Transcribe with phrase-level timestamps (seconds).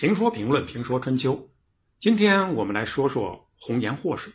[0.00, 1.50] 评说评论评说春秋，
[1.98, 4.32] 今天我们来说说红颜祸水。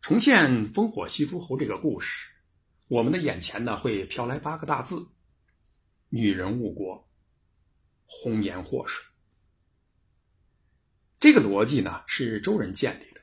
[0.00, 2.28] 重现烽火戏诸侯这个故事，
[2.86, 5.04] 我们的眼前呢会飘来八个大字：
[6.10, 7.10] 女人误国，
[8.06, 9.04] 红颜祸水。
[11.18, 13.20] 这个逻辑呢是周人建立的。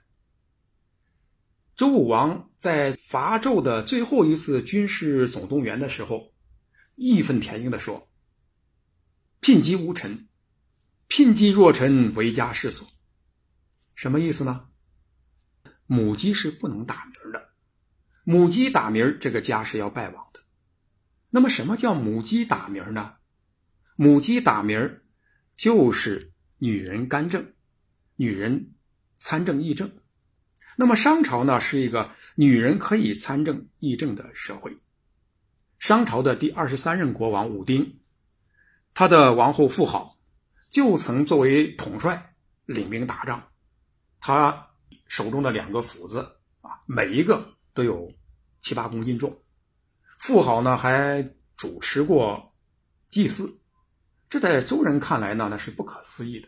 [1.78, 6.34] 周武王在伐纣的最后一次军事总动员的时候，
[6.96, 8.07] 义愤填膺的说。
[9.40, 10.28] 聘鸡无臣，
[11.08, 12.88] 聘鸡若臣，为家世所。
[13.96, 14.68] 什么意思呢？
[15.86, 17.50] 母鸡是不能打鸣的，
[18.24, 20.42] 母鸡打鸣，这个家是要败亡的。
[21.30, 23.14] 那么，什么叫母鸡打鸣呢？
[23.96, 25.00] 母鸡打鸣
[25.56, 27.54] 就是女人干政，
[28.18, 28.74] 女人
[29.18, 29.90] 参政议政。
[30.76, 34.78] 那么，商朝呢是一个女人可以参政议政的社会。
[35.80, 38.00] 商朝的第二十三任国王武丁。
[38.98, 40.18] 他的王后妇好，
[40.72, 42.34] 就曾作为统帅
[42.66, 43.48] 领兵打仗。
[44.20, 44.70] 他
[45.06, 46.28] 手中的两个斧子
[46.62, 48.12] 啊，每一个都有
[48.60, 49.32] 七八公斤重。
[50.18, 51.24] 妇好呢，还
[51.56, 52.52] 主持过
[53.08, 53.62] 祭祀，
[54.32, 56.48] 这在周人看来呢，那是不可思议的。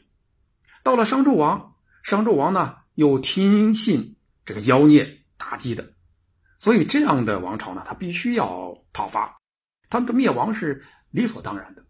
[0.81, 5.93] 到了商纣王，商纣王呢又听信这个妖孽打击的，
[6.57, 9.37] 所以这样的王朝呢，他必须要讨伐，
[9.87, 11.85] 他们的灭亡是理所当然的。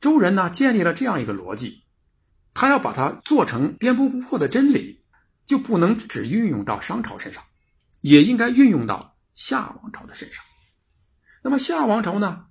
[0.00, 1.84] 周人呢建立了这样一个逻辑，
[2.54, 5.04] 他要把它做成颠扑不破的真理，
[5.44, 7.44] 就不能只运用到商朝身上，
[8.00, 10.44] 也应该运用到夏王朝的身上。
[11.42, 12.46] 那么夏王朝呢，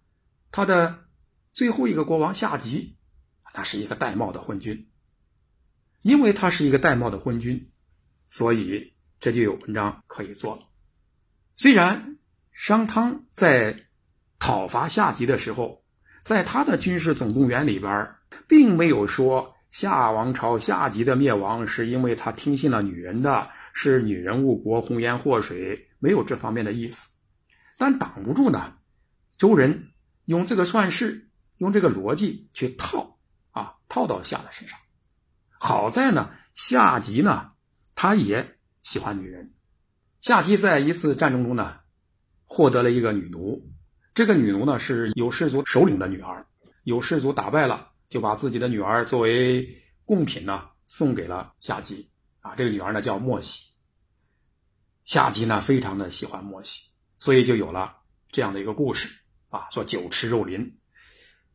[0.51, 1.05] 他的
[1.51, 2.95] 最后一个国王夏桀，
[3.53, 4.85] 他是一个玳瑁的昏君。
[6.01, 7.71] 因为他是一个玳瑁的昏君，
[8.25, 10.61] 所以这就有文章可以做了。
[11.55, 12.17] 虽然
[12.53, 13.87] 商汤在
[14.39, 15.83] 讨伐夏桀的时候，
[16.29, 18.07] 在他的军事总动员里边，
[18.47, 27.09] 并没有说夏王朝夏桀的灭亡是因为他听信了女人的，是女人误国、红颜祸水，没有这方面的意思。
[27.79, 28.75] 但挡不住呢，
[29.39, 29.89] 周人
[30.25, 33.17] 用这个算式，用这个逻辑去套
[33.49, 34.77] 啊，套到夏的身上。
[35.59, 37.49] 好在呢，夏桀呢，
[37.95, 39.51] 他也喜欢女人。
[40.21, 41.79] 夏桀在一次战争中呢，
[42.45, 43.67] 获得了一个女奴。
[44.19, 46.45] 这个女奴呢是有氏族首领的女儿，
[46.83, 52.05] 有氏族打败了，就把自己的女儿作为贡品呢送给了夏桀
[52.41, 52.53] 啊。
[52.53, 53.69] 这个女儿呢叫莫喜，
[55.05, 56.81] 夏桀呢非常的喜欢莫喜，
[57.17, 57.95] 所以就有了
[58.29, 59.07] 这样的一个故事
[59.47, 60.77] 啊，说酒池肉林。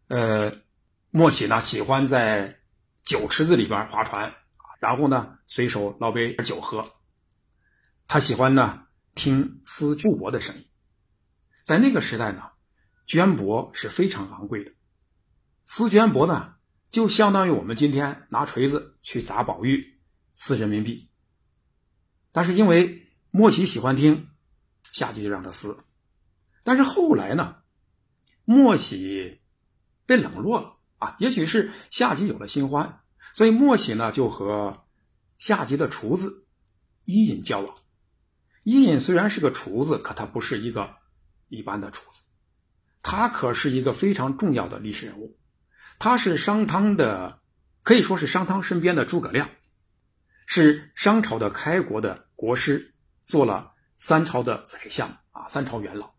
[0.08, 0.50] 呃，
[1.10, 2.60] 莫喜呢喜欢在
[3.03, 4.34] 酒池子里边划船
[4.80, 6.94] 然后呢随手捞杯酒喝。
[8.08, 10.64] 他喜欢呢听丝布帛的声音，
[11.62, 12.53] 在那个时代呢。
[13.06, 14.72] 绢帛是非常昂贵的，
[15.65, 16.54] 撕绢帛呢，
[16.91, 19.98] 就相当于我们今天拿锤子去砸宝玉，
[20.34, 21.10] 撕人民币。
[22.32, 24.28] 但是因为莫喜喜欢听，
[24.92, 25.76] 夏桀就让他撕。
[26.62, 27.56] 但是后来呢，
[28.44, 29.41] 莫喜
[30.06, 33.03] 被冷落了啊，也许是夏桀有了新欢，
[33.34, 34.86] 所以莫喜呢就和
[35.38, 36.47] 夏桀的厨子
[37.04, 37.76] 伊尹交往。
[38.62, 40.97] 伊尹虽然是个厨子，可他不是一个
[41.48, 42.22] 一般的厨子。
[43.04, 45.37] 他可是一个非常重要的历史人物，
[45.98, 47.38] 他是商汤的，
[47.82, 49.50] 可以说是商汤身边的诸葛亮，
[50.47, 56.12] 是商朝的开国的国师，做了三朝的宰相啊，三朝元老。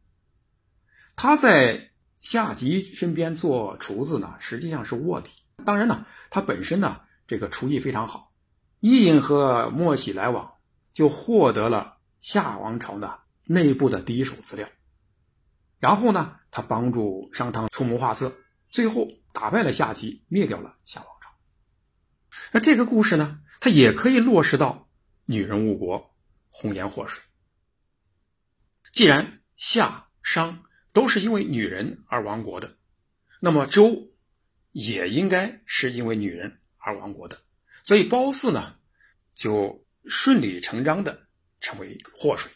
[1.15, 5.31] 他在夏桀身边做厨子呢，实际上是卧底。
[5.65, 8.31] 当然呢，他本身呢这个厨艺非常好。
[8.79, 10.53] 伊尹和莫喜来往，
[10.93, 14.69] 就获得了夏王朝的内部的第一手资料。
[15.79, 18.33] 然后呢，他帮助商汤出谋划策，
[18.69, 21.29] 最后打败了夏桀，灭掉了夏王朝。
[22.53, 24.87] 那这个故事呢，它也可以落实到
[25.25, 26.15] 女人误国、
[26.49, 27.21] 红颜祸水。
[28.93, 32.77] 既然夏、商都是因为女人而亡国的，
[33.41, 34.13] 那么周
[34.71, 37.37] 也应该是因为女人而亡国的。
[37.83, 38.77] 所以褒姒呢，
[39.33, 41.27] 就顺理成章的
[41.59, 42.49] 成为祸水。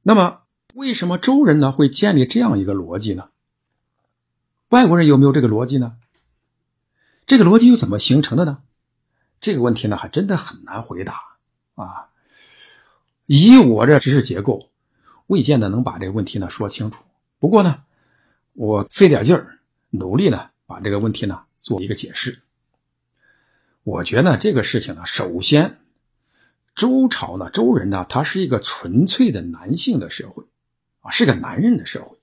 [0.00, 0.44] 那么。
[0.74, 3.30] 为什么周人呢会建立这样一个逻辑呢？
[4.68, 5.96] 外国人有没有这个逻辑呢？
[7.26, 8.62] 这个逻辑又怎么形成的呢？
[9.40, 11.22] 这个问题呢还真的很难回答
[11.74, 12.10] 啊！
[13.26, 14.68] 以我这知识结构，
[15.26, 17.02] 未见得能把这个问题呢说清楚。
[17.38, 17.82] 不过呢，
[18.52, 19.58] 我费点劲儿，
[19.90, 22.42] 努力呢把这个问题呢做一个解释。
[23.82, 25.80] 我觉得这个事情呢，首先，
[26.74, 30.44] 周朝呢，周人呢，他是一个纯粹的男性的社会。
[31.00, 32.16] 啊，是个男人的社会，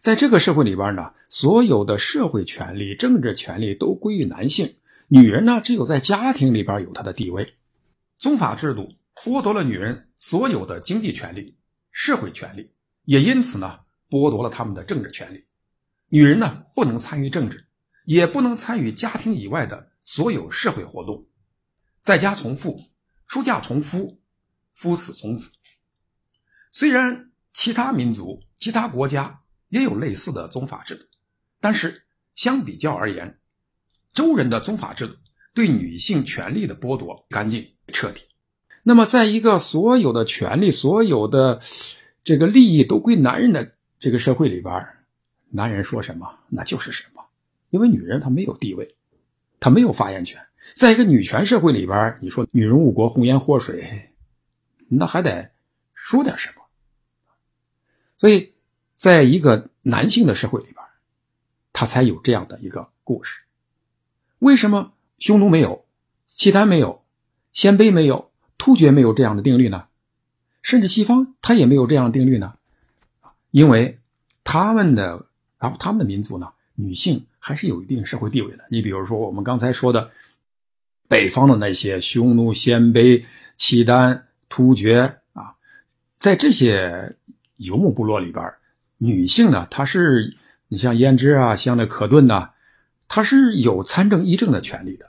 [0.00, 4.76] 在这个社会里边呢，所有的社会权利、政治权利都归于男性，
[5.08, 7.54] 女人呢只有在家庭里边有她的地位。
[8.18, 11.56] 宗法制度剥夺了女人所有的经济权利、
[11.90, 12.72] 社会权利，
[13.04, 15.44] 也因此呢剥夺了他们的政治权利。
[16.10, 17.66] 女人呢不能参与政治，
[18.04, 21.26] 也不能参与家庭以外的所有社会活动，
[22.02, 22.80] 在家从父，
[23.28, 24.20] 出嫁从夫，
[24.72, 25.52] 夫死从子。
[26.72, 29.38] 虽然其他民族、其他国家。
[29.70, 31.06] 也有类似的宗法制度，
[31.60, 32.02] 但是
[32.34, 33.38] 相比较而言，
[34.12, 35.14] 周人的宗法制度
[35.54, 38.24] 对女性权利的剥夺干净彻底。
[38.82, 41.60] 那么，在一个所有的权利、所有的
[42.24, 44.74] 这个利益都归男人的这个社会里边，
[45.50, 47.24] 男人说什么那就是什么，
[47.70, 48.96] 因为女人她没有地位，
[49.60, 50.44] 她没有发言权。
[50.74, 54.10] 在一个女权社会里边，你说女人误国、红颜祸水，
[54.88, 55.48] 那还得
[55.94, 56.59] 说点什么？
[58.20, 58.52] 所以。
[59.00, 60.76] 在一个男性的社会里边，
[61.72, 63.40] 他才有这样的一个故事。
[64.40, 65.86] 为什么匈奴没有，
[66.26, 67.02] 契丹没有，
[67.54, 69.86] 鲜卑没有，突厥没有这样的定律呢？
[70.60, 72.52] 甚至西方他也没有这样的定律呢？
[73.52, 73.98] 因为
[74.44, 75.24] 他们的，
[75.58, 78.66] 然后他们的民族呢，女性还是有一定社会地位的。
[78.68, 80.10] 你比如说我们刚才说的，
[81.08, 83.24] 北方的那些匈奴、鲜卑、
[83.56, 85.56] 契丹、突厥啊，
[86.18, 87.16] 在这些
[87.60, 88.44] 游牧部落里边。
[88.98, 90.36] 女性呢，她是
[90.68, 92.50] 你像胭脂啊，像那可顿呐，
[93.08, 95.06] 她是有参政议政的权利的，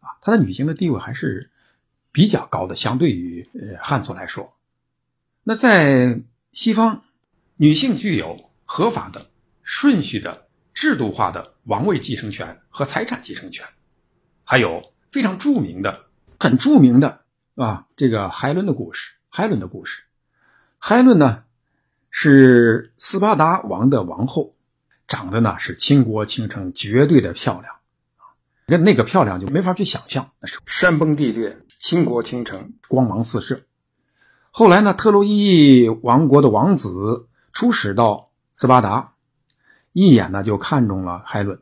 [0.00, 1.50] 啊，她的女性的地位还是
[2.10, 4.52] 比较高的，相对于呃汉族来说。
[5.44, 6.20] 那在
[6.52, 7.02] 西方，
[7.56, 9.30] 女性具有合法的、
[9.62, 13.64] 顺序的、制度化的王位继承权和财产继承权，
[14.44, 16.06] 还有非常著名的、
[16.38, 17.20] 很著名的
[17.54, 19.12] 啊，这个海伦的故事。
[19.28, 20.02] 海伦的故事，
[20.78, 21.44] 海伦呢？
[22.10, 24.52] 是斯巴达王的王后，
[25.06, 27.72] 长得呢是倾国倾城，绝对的漂亮
[28.16, 28.34] 啊！
[28.66, 33.62] 那那个漂亮就没法去想象，那是山崩地裂，倾国倾城，光芒四射。
[34.50, 39.12] 后来呢，特洛伊王国的王子出使到斯巴达，
[39.92, 41.58] 一眼呢就看中了海伦，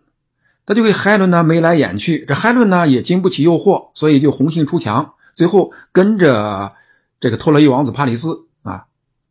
[0.64, 2.24] 他就给海伦呢眉来眼去。
[2.24, 6.74] 这海伦呢也经不起诱惑，所以就红杏出墙，最后跟着
[7.20, 8.86] 这个特洛伊王子帕里斯啊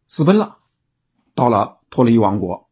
[0.07, 0.57] 私奔了。
[1.37, 2.67] 到了托洛伊王国，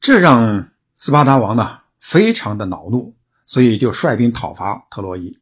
[0.00, 3.14] 这让斯巴达王呢非常的恼怒，
[3.44, 5.38] 所以就率兵讨伐特洛伊。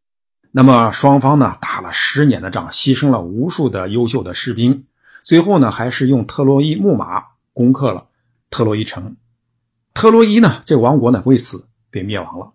[0.51, 4.85] 那么双方呢打了十年的仗，牺牲了无数的优秀的士兵，
[5.23, 7.23] 最后呢还是用特洛伊木马
[7.53, 8.07] 攻克了
[8.49, 9.15] 特洛伊城。
[9.93, 12.51] 特洛伊呢这王国呢为此被灭亡了。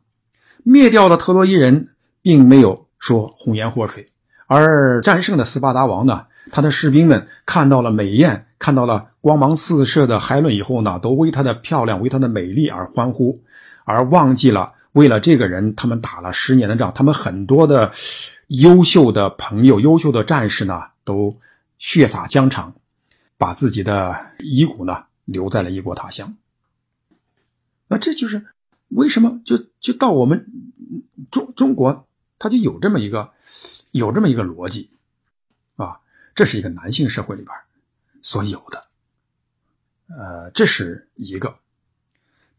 [0.65, 4.13] 灭掉的特洛伊人并没有说红颜祸水，
[4.47, 8.45] 而战胜的斯巴达王呢，他的士兵们看到了美艳。
[8.59, 13.39] 看到了光芒四射的海伦以后呢，都为她的漂亮、为她的美丽而欢呼，
[13.85, 16.91] 而忘记了为了这个人，他们打了十年的仗。
[16.95, 17.93] 他们很多的
[18.47, 21.37] 优秀的朋友、优秀的战士呢，都
[21.79, 22.75] 血洒疆场，
[23.37, 26.35] 把自己的遗骨呢留在了异国他乡。
[27.89, 28.43] 那这就是
[28.89, 30.47] 为什么就就到我们
[31.31, 32.07] 中中国，
[32.39, 33.31] 他就有这么一个
[33.91, 34.89] 有这么一个逻辑，
[36.37, 37.53] 这是一个男性社会里边。
[38.23, 38.85] 所有的，
[40.09, 41.57] 呃，这是一个。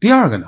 [0.00, 0.46] 第二个呢，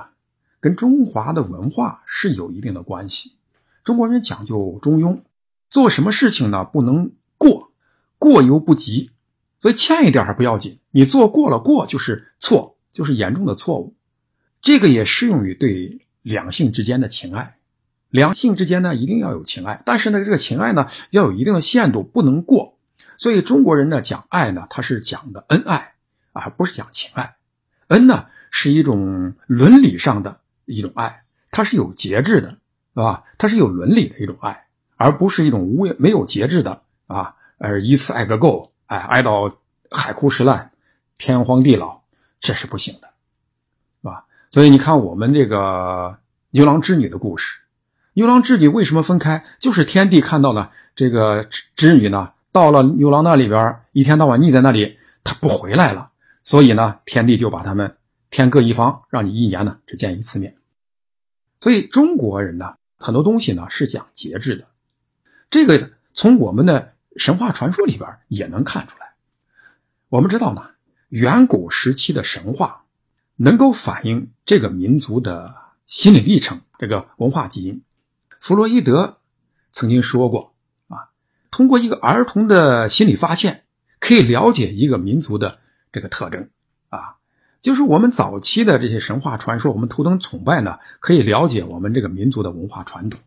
[0.60, 3.36] 跟中华的文化是有一定的关系。
[3.84, 5.20] 中国人讲究中庸，
[5.68, 7.70] 做什么事情呢，不能过，
[8.18, 9.10] 过犹不及。
[9.60, 13.94] 所以欠一点还不要紧，你做过了，过就是错，就是严重的错误。
[14.62, 17.58] 这个也适用于对两性之间的情爱。
[18.08, 22.78] 两性之间呢，一定要有情爱，但是呢，这个情爱呢，要有一定的限度，不能过。
[23.20, 25.92] 所以中国人呢讲爱呢，他是讲的恩爱，
[26.32, 27.36] 而不是讲情爱。
[27.88, 32.56] 恩呢是一种伦理上的一种爱，它是有节制的，是
[32.94, 33.22] 吧？
[33.36, 39.54] 它是有伦理的一种爱，而不是一种无没有节制的啊，呃，一次爱个够，哎，爱到
[39.90, 40.70] 海枯石烂、
[41.18, 42.00] 天荒地老，
[42.40, 43.08] 这是不行的，
[44.00, 44.24] 是吧？
[44.50, 46.16] 所以你看我们这个
[46.52, 47.60] 牛郎织女的故事，
[48.14, 49.44] 牛郎织女为什么分开？
[49.58, 52.32] 就是天帝看到了这个织织女呢。
[52.52, 56.10] 到了牛郎那里边，一天到晚腻在那里，他不回来了。
[56.42, 57.96] 所以呢，天帝就把他们
[58.28, 60.56] 天各一方，让你一年呢只见一次面。
[61.60, 64.66] 所以中国人呢，很多东西呢是讲节制的。
[65.48, 69.12] 这个从我们的神话传说里边也能看出来。
[70.08, 70.70] 我们知道呢，
[71.10, 72.84] 远古时期的神话
[73.36, 75.54] 能够反映这个民族的
[75.86, 77.80] 心理历程，这个文化基因。
[78.40, 79.18] 弗洛伊德
[79.70, 80.52] 曾经说过。
[81.50, 83.64] 通过一个儿童的心理发现，
[83.98, 85.58] 可以了解一个民族的
[85.92, 86.48] 这个特征
[86.88, 87.16] 啊。
[87.60, 93.20] 就是我们早期的这些神话传说，我们图腾崇拜呢，可以了解我们这个民族的文化传统。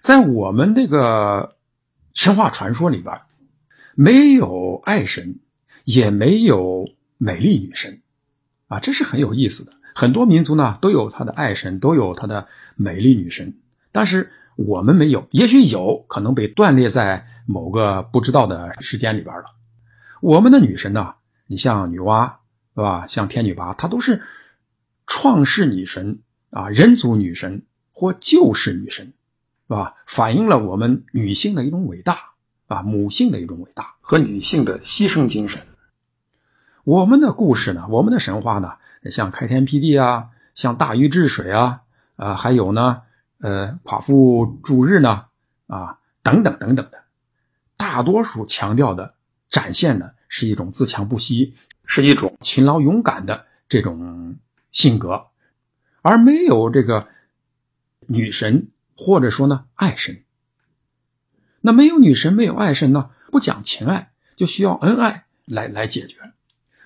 [0.00, 1.56] 在我们这个
[2.14, 3.20] 神话传说里边，
[3.94, 5.38] 没有爱神，
[5.84, 6.88] 也没有
[7.18, 8.00] 美丽女神，
[8.68, 9.72] 啊，这是很有意思的。
[9.94, 13.54] 很多民族呢都有他的爱神，都有他的美丽女神，
[13.92, 14.32] 但是
[14.66, 15.26] 我们没有。
[15.30, 19.44] 也许有可能被断裂在某个不知道的时间里边了。
[20.20, 21.14] 我们的女神呢，
[21.46, 22.32] 你像女娲。
[22.72, 23.06] 是吧？
[23.08, 24.22] 像天女娲，她都是
[25.04, 29.12] 创世女神啊，人族女神或救世女神，是
[29.66, 29.96] 吧？
[30.06, 32.30] 反映了我们女性的一种伟大
[32.68, 35.60] 啊，母性的一种伟大和女性的牺牲精神。
[36.84, 38.74] 我们的故事呢，我们的神话呢，
[39.10, 41.82] 像开天辟地啊，像大禹治水啊，
[42.14, 43.02] 啊，还有呢，
[43.40, 45.26] 呃，夸父逐日呢，
[45.66, 47.02] 啊，等等等等的，
[47.76, 49.14] 大多数强调的、
[49.48, 51.54] 展现的是一种自强不息。
[51.92, 54.38] 是一种勤劳勇敢的这种
[54.70, 55.26] 性格，
[56.02, 57.08] 而没有这个
[58.06, 60.22] 女神或者说呢爱神。
[61.60, 66.16] 那没有女神，没有爱神呢，不讲情爱，就需要恩爱来来解决。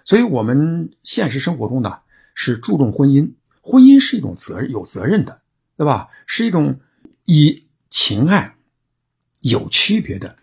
[0.07, 1.99] 所以，我们现实生活中呢
[2.35, 5.43] 是注重婚姻，婚姻是一种责任，有责任的，
[5.77, 6.09] 对吧？
[6.27, 6.81] 是一种
[7.25, 8.57] 以情爱
[9.41, 10.37] 有区别的。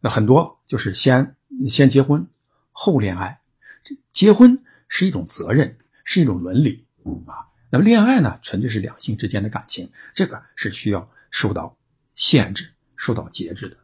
[0.00, 1.36] 那很多就是先
[1.68, 2.26] 先结婚。
[2.74, 3.38] 后恋爱，
[3.84, 4.58] 这结婚
[4.88, 6.86] 是一种责任，是一种伦理
[7.26, 7.44] 啊。
[7.70, 11.76] 那么恋爱呢，纯粹是两性之间的感情，这个是需要受到
[12.14, 13.76] 限制、受到节制的。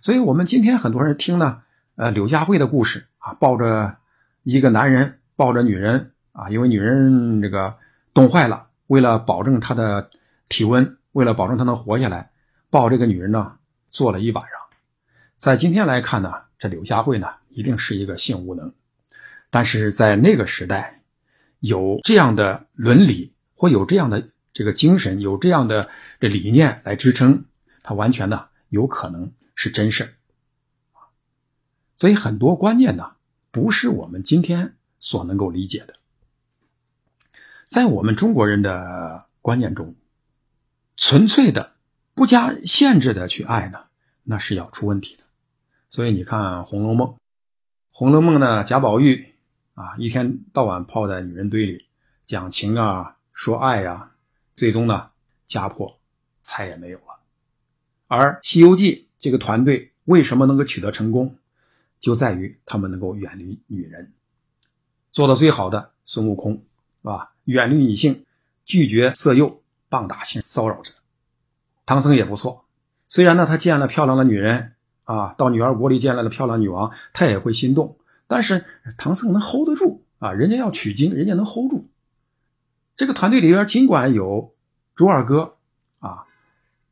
[0.00, 1.62] 所以，我们今天很多人听呢，
[1.96, 3.98] 呃，柳家惠的故事啊，抱着
[4.42, 7.76] 一个男人抱着女人啊，因为女人这个
[8.14, 10.10] 冻坏了，为了保证他的
[10.48, 12.28] 体温，为了保证他能活下来，
[12.70, 13.52] 抱这个女人呢，
[13.88, 14.52] 坐了一晚上。
[15.36, 17.28] 在今天来看呢，这柳下惠呢。
[17.52, 18.72] 一定是一个性无能，
[19.50, 21.02] 但是在那个时代，
[21.58, 25.88] 有这样的伦理或有这样的这个精神，有这样的
[26.20, 27.44] 这理念来支撑，
[27.82, 30.14] 他完全呢有可能是真事
[31.96, 33.10] 所以很多观念呢，
[33.50, 35.94] 不是我们今天所能够理解的。
[37.70, 39.94] 在我们中国人的观念中，
[40.96, 41.74] 纯粹的、
[42.14, 43.84] 不加限制的去爱呢，
[44.24, 45.22] 那是要出问题的。
[45.88, 47.06] 所以你看《红楼梦》。
[47.92, 49.34] 《红楼梦》呢，贾宝玉
[49.74, 51.86] 啊，一天到晚泡在女人堆里
[52.26, 54.10] 讲情啊，说爱呀，
[54.52, 55.08] 最终呢，
[55.46, 55.96] 家破，
[56.42, 57.20] 财也没有了。
[58.08, 61.36] 而《西游记》这个团队为什么能够取得成功，
[62.00, 64.12] 就在于他们能够远离女人。
[65.12, 66.60] 做的最好的孙悟空，是
[67.02, 67.29] 吧？
[67.44, 68.24] 远离女性，
[68.64, 70.92] 拒绝色诱，棒打性骚扰者。
[71.86, 72.64] 唐僧也不错，
[73.08, 74.74] 虽然呢，他见了漂亮的女人。
[75.04, 77.98] 啊，到女儿国里见来了漂亮女王，他也会心动。
[78.28, 78.64] 但是
[78.96, 81.88] 唐僧能 hold 得住啊，人家要取经，人家能 hold 住。
[82.94, 84.54] 这个团队里边尽管有
[84.94, 85.56] 猪二哥
[85.98, 86.24] 啊，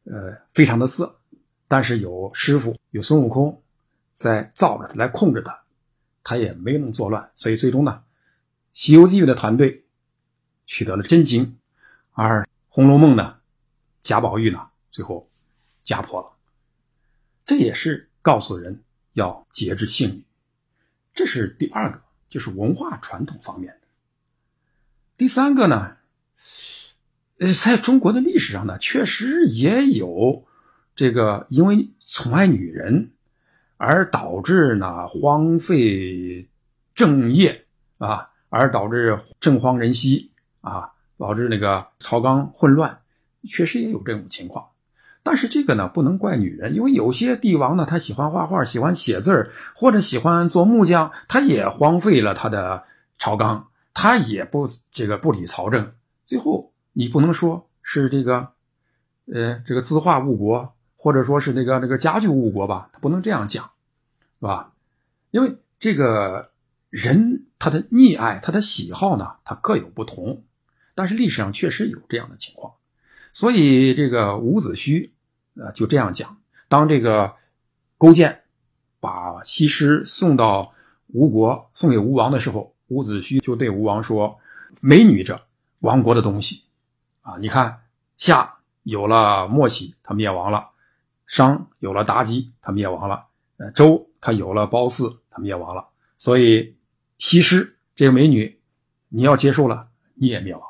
[0.03, 1.21] 呃，非常的色，
[1.69, 3.63] 但是有师傅有孙悟空
[4.15, 5.57] 在罩着，来控制他，
[6.25, 7.31] 他也没能作乱。
[7.37, 8.03] 所以最终呢，
[8.73, 9.85] 《西游记》的团队
[10.69, 11.59] 取得了真经，
[12.13, 13.39] 而《红楼梦》呢，
[14.01, 15.29] 贾宝玉呢，最后
[15.83, 16.29] 家破了。
[17.45, 18.05] 这也是。
[18.21, 18.79] 告诉人
[19.15, 20.23] 要节制性欲，
[21.15, 23.89] 这是第二个，就是文化传统方面的。
[25.17, 25.97] 第三个呢，
[27.39, 30.45] 呃，在中国的历史上呢，确实也有
[30.95, 33.13] 这个因为宠爱女人
[33.79, 36.47] 而导致呢荒废
[36.95, 37.65] 政业
[37.97, 40.28] 啊，而导致政荒人稀
[40.61, 43.01] 啊，导致那个朝纲混乱，
[43.49, 44.69] 确实也有这种情况。
[45.23, 52.85] 但是这个呢，不能怪女人，因为有些帝王呢，他喜欢画画，喜欢写字或者喜欢做木匠，他也荒废了他的
[53.19, 55.93] 朝纲，他也不这个不理朝政。
[56.25, 58.49] 最后，你不能说是这个，
[59.33, 62.89] 呃，这个字画误国，或者说是那个那个家具误国吧？
[62.93, 63.65] 他不能这样讲，
[64.41, 64.73] 是吧？
[65.31, 66.51] 因为这个
[66.89, 70.43] 人他的溺爱，他的喜好呢，他各有不同。
[70.99, 72.75] 但是历史上确实有这样的情况，
[73.33, 75.09] 所以这个伍子胥。
[75.55, 76.37] 呃，就这样讲。
[76.69, 77.33] 当这个
[77.97, 78.43] 勾践
[78.99, 80.73] 把西施送到
[81.09, 84.37] 吴国，送给吴王的时候，伍子胥就对吴王说
[84.83, 85.41] ：“美女者，
[85.81, 86.65] 亡国的东西
[87.23, 87.37] 啊！
[87.39, 87.81] 你看，
[88.17, 88.53] 夏
[88.83, 90.71] 有了莫喜，他灭亡了；
[91.27, 93.25] 商有了妲己，他灭亡了；
[93.59, 95.89] 呃，周他有了褒姒，他灭亡了。
[96.17, 96.77] 所以，
[97.19, 98.61] 西施这个美女，
[99.09, 100.68] 你要接受了，你也灭亡。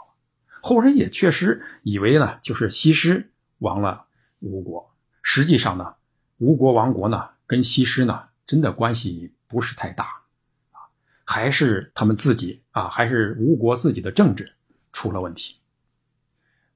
[0.62, 4.07] 后人也确实以为呢，就是西施亡了。”
[4.41, 5.95] 吴国实际上呢，
[6.37, 10.05] 吴国亡国呢，跟西施呢，真的关系不是太大，
[10.71, 10.79] 啊，
[11.25, 14.53] 还是他们自己啊，还是吴国自己的政治
[14.93, 15.57] 出了问题。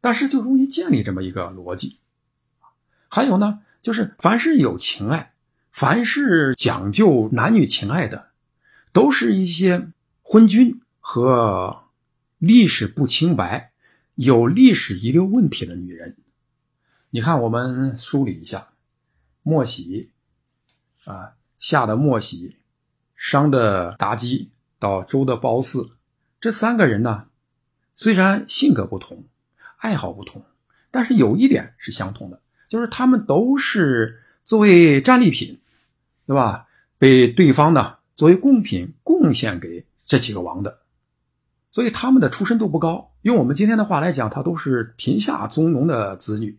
[0.01, 2.01] 但是就容易建立这么一个逻辑。
[3.09, 5.35] 还有呢，就是凡是有情爱，
[5.71, 8.31] 凡是讲究男女情爱的，
[8.93, 9.89] 都是一些
[10.23, 11.85] 昏君和
[12.39, 13.72] 历史不清白、
[14.25, 16.17] 有历史遗留问题的女人。
[17.11, 18.69] 你看，我们梳理一下：
[19.43, 20.11] 莫喜
[21.05, 22.57] 啊，夏的莫喜，
[23.17, 25.91] 商的妲己，到周的褒姒，
[26.41, 27.27] 这三个人呢，
[27.97, 29.25] 虽然性格不同，
[29.79, 30.45] 爱好不同，
[30.93, 32.41] 但是有一点是相同的。
[32.69, 35.61] 就是他们都是作为战利品，
[36.27, 36.69] 对吧？
[36.97, 40.82] 被对方呢作为贡品贡献给这几个王的，
[41.73, 43.11] 所以他们的出身都不高。
[43.23, 46.59] 用我们今天的话来讲，他都是贫下中农的子女。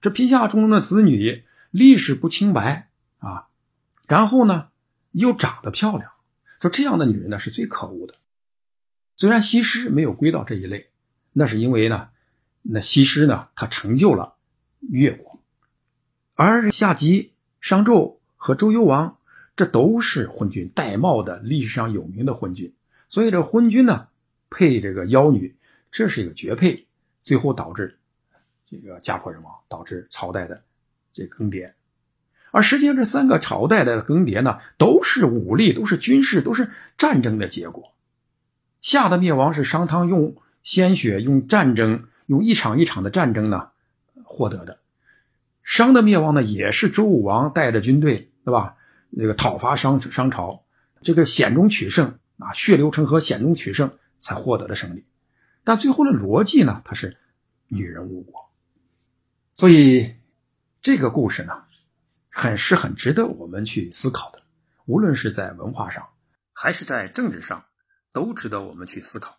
[0.00, 3.46] 这贫下中农的子女历史不清白啊，
[4.06, 4.68] 然后呢
[5.12, 6.10] 又长得漂亮，
[6.60, 8.14] 说这样的女人呢是最可恶的。
[9.16, 10.90] 虽然西施没有归到这一类，
[11.32, 12.08] 那是因为呢，
[12.62, 14.34] 那西施呢她成就了
[14.80, 15.40] 越国。
[16.34, 19.18] 而夏姬、商纣和周幽王，
[19.56, 22.72] 这都是昏君，戴帽的历史上有名的昏君。
[23.08, 24.06] 所以这昏君呢，
[24.50, 25.54] 配这个妖女，
[25.90, 26.86] 这是一个绝配，
[27.20, 27.98] 最后导致
[28.68, 30.62] 这个家破人亡，导致朝代的
[31.12, 31.70] 这个更迭。
[32.50, 37.92] 而实际上，这三个朝代的更迭呢，都是武力，都是军事，都是战争的结果。
[38.80, 43.68] 夏的灭亡是商汤用鲜血、用战争、用一场一场的战争呢
[44.24, 44.78] 获得的。
[45.62, 48.74] 商的灭亡呢，也是周武王带着军队，对吧？
[49.10, 50.62] 那个讨伐商商朝，
[51.02, 55.06] 这个险中取胜啊，血流成河，险中取胜才获得了胜利。
[55.64, 57.16] 但最后的逻辑呢，它是
[57.68, 58.50] 女人误国。
[59.52, 60.16] 所以
[60.82, 61.64] 这个故事呢，
[62.28, 64.42] 很是很值得我们去思考的。
[64.86, 66.08] 无论是在文化上，
[66.52, 67.64] 还是在政治上，
[68.12, 69.37] 都值得我们去思考。